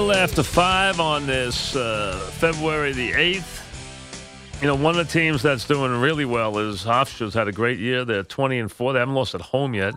[0.00, 4.60] Little after five on this uh, February the 8th.
[4.62, 7.80] You know, one of the teams that's doing really well is Hofstra's had a great
[7.80, 8.04] year.
[8.04, 8.92] They're 20 and 4.
[8.92, 9.94] They haven't lost at home yet.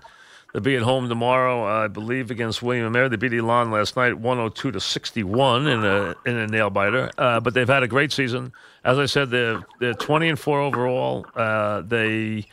[0.51, 3.09] They'll be at home tomorrow, I believe, against William and Mary.
[3.09, 7.11] They beat Elon last night, 102 to 61 in a in a nail biter.
[7.19, 8.53] Uh, but they've had a great season.
[8.83, 11.27] As I said, they're they're 20 and 4 overall.
[11.35, 12.47] Uh, they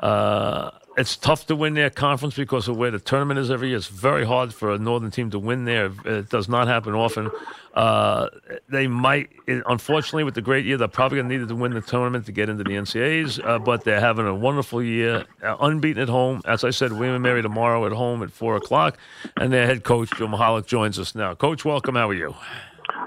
[0.00, 3.76] uh, it's tough to win their conference because of where the tournament is every year.
[3.76, 5.90] It's very hard for a northern team to win there.
[6.04, 7.30] It does not happen often.
[7.74, 8.28] Uh,
[8.68, 11.80] they might, unfortunately, with the great year, they're probably going to need to win the
[11.80, 13.44] tournament to get into the NCAAs.
[13.44, 16.40] Uh, but they're having a wonderful year, uh, unbeaten at home.
[16.44, 18.96] As I said, William and Mary tomorrow at home at four o'clock,
[19.36, 21.34] and their head coach Joe Mihalich joins us now.
[21.34, 21.96] Coach, welcome.
[21.96, 22.34] How are you?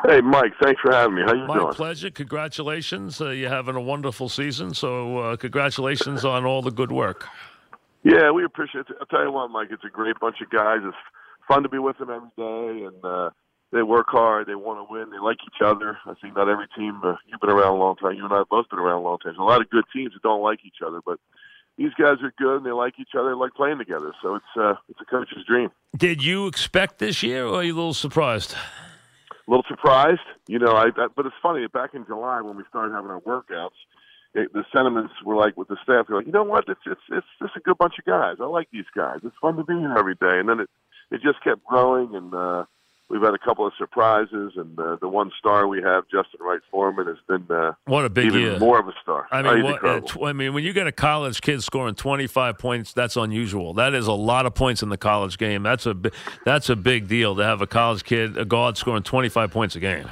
[0.05, 0.53] Hey, Mike.
[0.61, 1.21] Thanks for having me.
[1.25, 1.67] How you My doing?
[1.67, 2.09] My pleasure.
[2.09, 3.21] Congratulations.
[3.21, 4.73] Uh, you're having a wonderful season.
[4.73, 7.27] So, uh, congratulations on all the good work.
[8.07, 8.95] Yeah, we appreciate it.
[9.01, 9.68] I'll tell you what, Mike.
[9.69, 10.79] It's a great bunch of guys.
[10.81, 10.95] It's
[11.45, 13.31] fun to be with them every day, and uh,
[13.73, 14.47] they work hard.
[14.47, 15.09] They want to win.
[15.09, 15.97] They like each other.
[16.06, 17.01] I think not every team.
[17.03, 18.13] Uh, you've been around a long time.
[18.13, 19.34] You and I have both been around a long time.
[19.34, 21.19] There's a lot of good teams that don't like each other, but
[21.78, 23.29] these guys are good and they like each other.
[23.29, 24.13] They like playing together.
[24.22, 25.69] So it's uh, it's a coach's dream.
[25.97, 28.53] Did you expect this year, or are you a little surprised?
[28.53, 30.72] A little surprised, you know.
[30.72, 31.68] I, I but it's funny.
[31.68, 33.75] Back in July when we started having our workouts,
[34.37, 36.05] it, the sentiments were like with the staff.
[36.07, 36.65] They're like, you know what?
[36.67, 38.37] It's it's it's just a good bunch of guys.
[38.39, 39.19] I like these guys.
[39.23, 40.39] It's fun to be here every day.
[40.39, 40.69] And then it
[41.11, 42.65] it just kept growing, and uh,
[43.09, 44.53] we've had a couple of surprises.
[44.57, 48.09] And uh, the one star we have, Justin Wright Foreman, has been uh, What a
[48.09, 48.59] big even year.
[48.59, 49.25] more of a star.
[49.31, 52.57] I mean, what, uh, tw- I mean, when you get a college kid scoring 25
[52.57, 53.73] points, that's unusual.
[53.73, 55.63] That is a lot of points in the college game.
[55.63, 55.95] That's a
[56.45, 59.79] that's a big deal to have a college kid, a guard scoring 25 points a
[59.79, 60.07] game.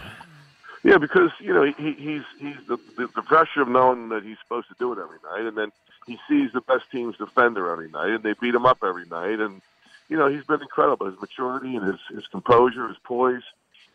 [0.86, 4.38] Yeah, because you know he, he's he's the, the the pressure of knowing that he's
[4.38, 5.72] supposed to do it every night, and then
[6.06, 9.40] he sees the best team's defender every night, and they beat him up every night,
[9.40, 9.64] and
[10.10, 11.08] you know he's been incredible.
[11.08, 13.42] His maturity and his his composure, his poise,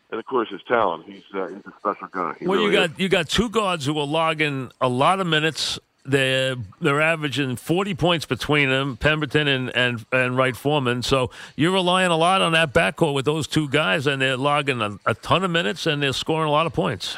[0.09, 1.05] and of course his talent.
[1.05, 2.35] He's uh, he's a special guy.
[2.37, 5.27] He Well, you really got you got two guards who are logging a lot of
[5.27, 5.79] minutes.
[6.11, 11.01] They're they're averaging 40 points between them, Pemberton and, and and Wright Foreman.
[11.01, 14.81] So you're relying a lot on that backcourt with those two guys, and they're logging
[14.81, 17.15] a, a ton of minutes and they're scoring a lot of points.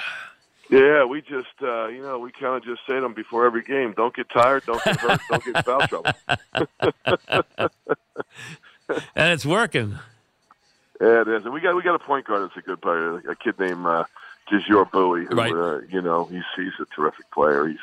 [0.69, 3.63] Yeah, we just uh, you know we kind of just say to them before every
[3.63, 6.11] game: don't get tired, don't get hurt, don't get foul trouble.
[9.15, 9.97] And it's working.
[11.01, 11.45] Yeah, it is.
[11.45, 13.85] And we got we got a point guard that's a good player, a kid named
[13.85, 14.03] uh,
[14.51, 15.25] Buie.
[15.25, 15.53] Who, Right.
[15.53, 17.67] uh, you know, he's he's a terrific player.
[17.67, 17.77] He's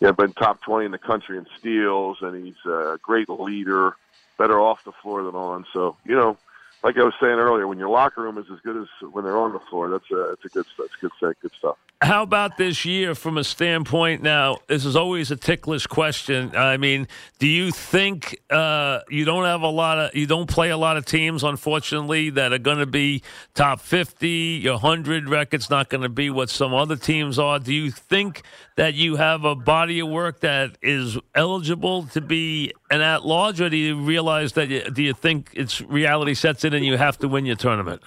[0.00, 3.96] yeah, been top twenty in the country in steals, and he's a great leader.
[4.38, 5.66] Better off the floor than on.
[5.72, 6.38] So you know,
[6.82, 9.36] like I was saying earlier, when your locker room is as good as when they're
[9.36, 11.36] on the floor, that's a that's a good that's good.
[11.40, 11.76] Good stuff.
[12.02, 14.22] How about this year from a standpoint?
[14.22, 16.56] Now, this is always a ticklish question.
[16.56, 17.06] I mean,
[17.38, 20.96] do you think uh, you don't have a lot of, you don't play a lot
[20.96, 24.28] of teams, unfortunately, that are going to be top 50?
[24.62, 27.58] Your 100 record's not going to be what some other teams are.
[27.58, 28.44] Do you think
[28.76, 33.60] that you have a body of work that is eligible to be an at large,
[33.60, 36.96] or do you realize that, you, do you think it's reality sets in and you
[36.96, 38.00] have to win your tournament?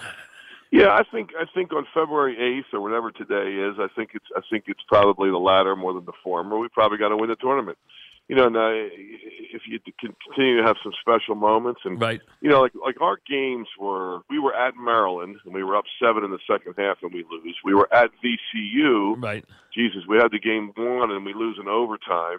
[0.74, 4.26] Yeah, I think I think on February eighth or whatever today is, I think it's
[4.36, 6.58] I think it's probably the latter more than the former.
[6.58, 7.78] We probably got to win the tournament.
[8.26, 12.20] You know, now, if you continue to have some special moments and Right.
[12.40, 15.84] you know, like like our games were we were at Maryland and we were up
[16.02, 17.56] seven in the second half and we lose.
[17.64, 19.22] We were at VCU.
[19.22, 19.44] Right.
[19.72, 22.38] Jesus, we had the game won and we lose in overtime.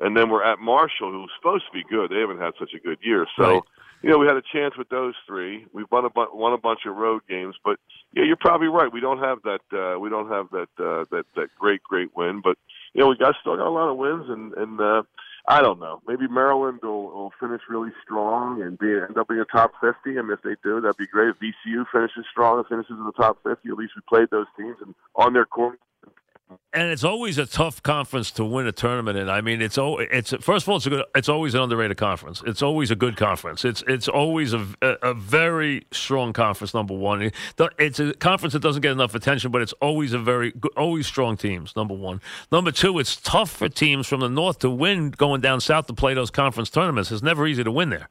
[0.00, 2.10] And then we're at Marshall, who's supposed to be good.
[2.10, 3.62] They haven't had such a good year, so Right.
[4.02, 5.66] You know we had a chance with those three.
[5.72, 7.78] We won a bu- won a bunch of road games, but
[8.12, 8.92] yeah, you're probably right.
[8.92, 9.60] We don't have that.
[9.72, 12.56] Uh, we don't have that uh, that that great great win, but
[12.94, 15.02] you know we got still got a lot of wins, and and uh,
[15.48, 16.00] I don't know.
[16.06, 20.16] Maybe Maryland will, will finish really strong and be end up being a top fifty.
[20.16, 21.30] And if they do, that'd be great.
[21.30, 24.46] If VCU finishes strong and finishes in the top fifty, at least we played those
[24.56, 25.80] teams and on their court.
[26.72, 29.28] And it's always a tough conference to win a tournament in.
[29.28, 32.42] I mean, it's it's first of all, it's a good, it's always an underrated conference.
[32.46, 33.64] It's always a good conference.
[33.64, 36.74] It's it's always a, a, very strong conference.
[36.74, 37.32] Number one,
[37.78, 41.06] it's a conference that doesn't get enough attention, but it's always a very good, always
[41.06, 41.74] strong teams.
[41.74, 42.20] Number one,
[42.52, 45.94] number two, it's tough for teams from the north to win going down south to
[45.94, 47.10] play those conference tournaments.
[47.10, 48.08] It's never easy to win there.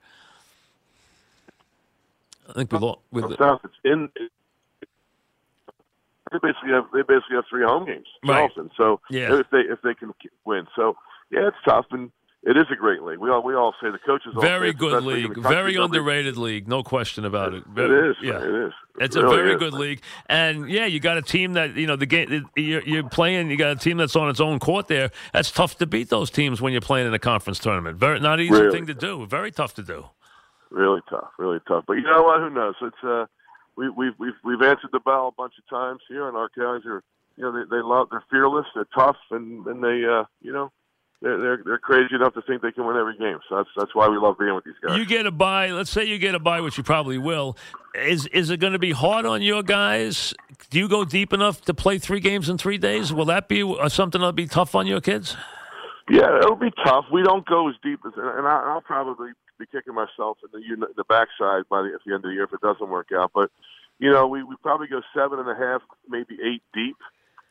[2.50, 3.00] I think we lost.
[3.12, 4.10] With the, South, it's in.
[6.31, 8.35] They basically have they basically have three home games, Right.
[8.38, 8.69] Charleston.
[8.77, 9.39] So Yeah.
[9.39, 10.13] if they if they can
[10.45, 10.95] win, so
[11.31, 12.12] yeah, it's tough and
[12.44, 13.18] it is a great league.
[13.19, 16.68] We all we all say the coaches say very good league league, very underrated league,
[16.68, 17.63] no question about it.
[17.75, 18.15] It is.
[18.21, 18.38] Yeah.
[18.41, 18.74] It is.
[19.00, 19.57] It It's a really very is.
[19.59, 23.09] good league, and yeah, you got a team that you know the game you're, you're
[23.09, 23.50] playing.
[23.50, 25.09] You got a team that's on its own court there.
[25.33, 27.97] That's tough to beat those teams when you're playing in a conference tournament.
[27.97, 28.71] Very not easy Really.
[28.71, 29.25] thing to do.
[29.25, 30.06] Very tough to do.
[30.69, 31.85] Really tough, really tough.
[31.88, 32.39] But you know what?
[32.41, 32.75] Who knows?
[32.81, 33.25] It's uh,
[33.77, 36.85] we we've we've we've answered the bell a bunch of times here, and our guys
[36.85, 37.03] are
[37.38, 40.71] you know they they love they're fearless, they're tough, and and they uh you know.
[41.19, 43.39] They're, they're they're crazy enough to think they can win every game.
[43.50, 45.00] So that's that's why we love being with these guys.
[45.00, 45.71] You get a buy.
[45.71, 47.57] Let's say you get a buy, which you probably will.
[47.95, 50.35] Is is it going to be hard on your guys?
[50.69, 53.12] Do you go deep enough to play three games in three days?
[53.12, 55.35] Will that be uh, something that'll be tough on your kids?
[56.07, 57.06] Yeah, it'll be tough.
[57.12, 60.74] We don't go as deep as, and I, I'll probably be kicking myself in the
[60.74, 63.09] in the backside by the, at the end of the year if it doesn't work
[63.15, 63.31] out.
[63.33, 63.51] But
[64.00, 66.98] you know, we we probably go seven and a half, maybe eight deep.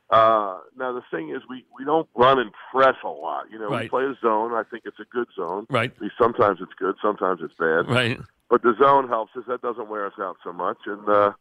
[0.08, 3.50] Uh, now the thing is, we we don't run and press a lot.
[3.50, 4.52] You know, we play a zone.
[4.52, 5.66] I think it's a good zone.
[5.68, 5.92] Right.
[6.16, 7.88] Sometimes it's good, sometimes it's bad.
[7.88, 8.20] Right.
[8.48, 9.42] But the zone helps us.
[9.48, 10.78] That doesn't wear us out so much.
[10.86, 11.32] And uh,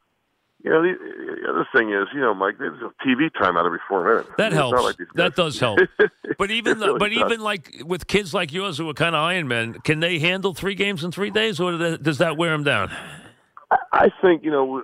[0.65, 0.93] you know, the,
[1.43, 4.29] the other thing is, you know, Mike, there's a TV time out every four minutes.
[4.39, 4.81] That It's helps.
[4.83, 5.79] like that does help.
[6.39, 7.17] But even really but does.
[7.19, 10.53] even like with kids like yours who are kind of Iron Men, can they handle
[10.53, 12.91] three games in three days, or does- does that wear them down?
[13.93, 14.81] I think you know we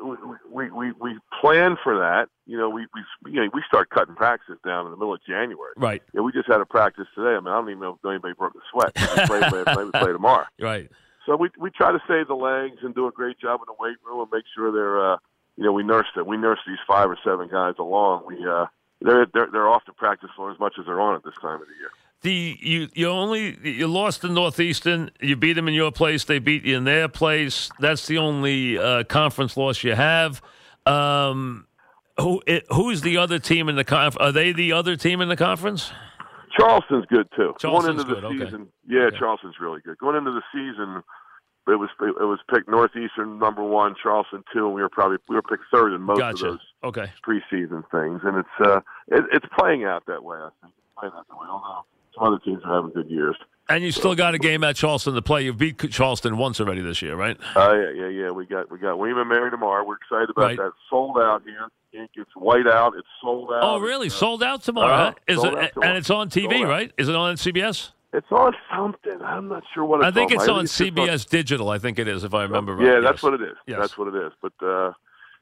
[0.51, 2.29] we we, we plan for that.
[2.45, 2.85] You know, we
[3.25, 5.73] we you know, we start cutting practices down in the middle of January.
[5.77, 6.01] Right.
[6.13, 7.35] Yeah, we just had a practice today.
[7.35, 8.91] I mean, I don't even know if anybody broke a sweat.
[8.95, 10.45] We play, play, play, play tomorrow.
[10.59, 10.89] Right.
[11.25, 13.75] So we we try to save the legs and do a great job in the
[13.79, 15.17] weight room and make sure they're uh
[15.57, 16.27] you know we nurse them.
[16.27, 18.25] We nurse these five or seven guys along.
[18.27, 18.65] We uh
[19.01, 21.61] they're they're they're off the practice floor as much as they're on at this time
[21.61, 21.91] of the year.
[22.21, 25.09] The you you only you lost to Northeastern.
[25.19, 26.23] You beat them in your place.
[26.23, 27.71] They beat you in their place.
[27.79, 30.41] That's the only uh, conference loss you have.
[30.85, 31.65] Um,
[32.19, 34.15] who who's the other team in the conf?
[34.19, 35.91] Are they the other team in the conference?
[36.57, 37.53] Charleston's good too.
[37.59, 38.45] Charleston's Going into the good, okay.
[38.45, 39.97] season, yeah, Charleston's really good.
[39.97, 41.01] Going into the season,
[41.67, 45.35] it was it was picked Northeastern number one, Charleston two, and we were probably we
[45.35, 46.45] were picked third in most Gotcha.
[46.47, 47.11] of those Okay.
[47.27, 50.37] preseason things, and it's uh it, it's playing out that way.
[50.37, 51.43] I think it's playing out that way.
[51.43, 51.83] I don't know.
[52.17, 53.37] Some other teams are having good years.
[53.69, 55.43] And you still got a game at Charleston to play.
[55.45, 57.37] You've beat Charleston once already this year, right?
[57.55, 58.31] Oh yeah, yeah, yeah.
[58.31, 59.85] We got we got William and Mary tomorrow.
[59.85, 60.57] We're excited about Right.
[60.57, 60.71] that.
[60.89, 61.67] Sold out here.
[61.93, 62.93] It gets white out.
[62.97, 63.59] It's sold out.
[63.63, 64.07] Oh, really?
[64.07, 64.93] Uh, Sold out tomorrow?
[65.09, 65.13] uh?
[65.27, 65.45] Is it?
[65.45, 65.89] out tomorrow.
[65.89, 66.89] And it's on TV, right?
[66.97, 67.91] Is it on CBS?
[68.13, 69.21] It's on something.
[69.21, 71.69] I'm not sure what it's I think it's on just on- CBS Digital.
[71.69, 72.85] I think it is, if I remember right.
[72.85, 73.23] Yeah, that's Yes.
[73.23, 73.55] what it is.
[73.67, 73.79] Yes.
[73.79, 74.31] That's what it is.
[74.41, 74.93] But uh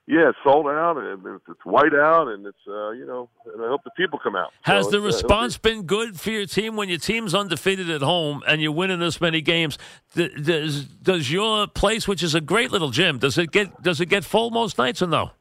[0.08, 3.64] yeah, it's sold out and it's, it's white out and it's uh you know and
[3.64, 4.52] I hope the people come out.
[4.62, 7.90] Has So the it's, uh, response been good for your team when your team's undefeated
[7.90, 9.78] at home and you're winning this many games?
[10.16, 14.08] Does does your place, which is a great little gym, does it get does it
[14.08, 15.32] get full most nights or no?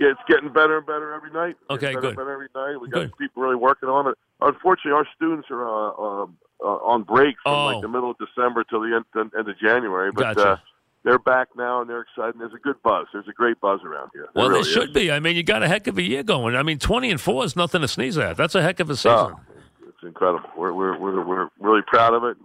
[0.00, 1.54] yeah, it's getting better and better every night.
[1.70, 2.08] Okay, better good.
[2.10, 2.80] And better every night.
[2.80, 3.10] We Good.
[3.10, 4.18] got people really working on it.
[4.40, 6.26] Unfortunately, our students are uh,
[6.64, 7.66] uh, on break from Oh.
[7.66, 10.10] like the middle of December till the end, end of January.
[10.12, 10.48] But Gotcha.
[10.50, 10.56] uh,
[11.04, 12.36] they're back now and they're excited.
[12.38, 13.06] There's a good buzz.
[13.12, 14.28] There's a great buzz around here.
[14.34, 14.94] Well, there there should is.
[14.94, 15.10] be.
[15.10, 16.54] I mean, you got a heck of a year going.
[16.54, 18.36] I mean, twenty and four is nothing to sneeze at.
[18.36, 19.10] That's a heck of a season.
[19.12, 19.40] Oh,
[19.88, 20.48] it's incredible.
[20.56, 22.36] We're we're we're we're really proud of it.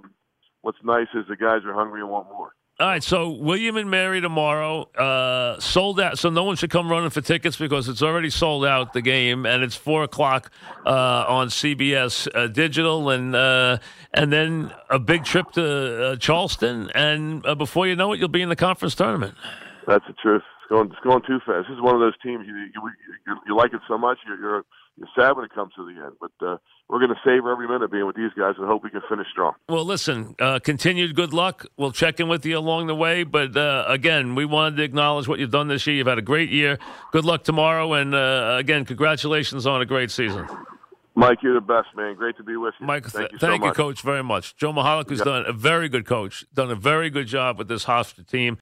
[0.62, 2.54] What's nice is the guys are hungry and want more.
[2.80, 6.92] All right, so William and Mary tomorrow uh, sold out, so no one should come
[6.92, 10.52] running for tickets because it's already sold out the game, and it's four o'clock
[10.86, 13.80] uh, on CBS uh, Digital, and uh,
[14.14, 18.28] and then a big trip to uh, Charleston, and uh, before you know it, you'll
[18.28, 19.34] be in the conference tournament.
[19.88, 20.44] That's the truth.
[20.62, 21.68] It's going it's going too fast.
[21.68, 22.92] This is one of those teams you you,
[23.26, 24.20] you, you like it so much.
[24.28, 24.66] You're, you're
[24.98, 26.14] you're sad when it comes to the end.
[26.20, 26.58] But uh,
[26.90, 29.28] we're going to savor every minute being with these guys and hope we can finish
[29.32, 29.54] strong.
[29.70, 31.66] Well, listen, uh, continued good luck.
[31.78, 33.24] We'll check in with you along the way.
[33.24, 35.98] But uh, again, we wanted to acknowledge what you've done this year.
[35.98, 36.80] You've had a great year.
[37.12, 37.94] Good luck tomorrow.
[37.94, 40.48] And uh, again, congratulations on a great season.
[41.18, 42.14] Mike, you're the best, man.
[42.14, 42.86] Great to be with you.
[42.86, 43.74] Mike, thank you, thank so you.
[43.74, 44.56] Coach, very much.
[44.56, 47.86] Joe Mihalich has done a very good coach, done a very good job with this
[47.86, 48.60] Hofstra team.